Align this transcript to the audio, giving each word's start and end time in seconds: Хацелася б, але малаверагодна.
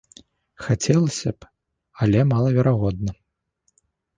Хацелася 0.67 1.29
б, 1.37 1.49
але 2.07 2.19
малаверагодна. 2.33 3.11